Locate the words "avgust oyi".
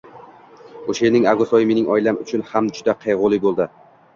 1.33-1.69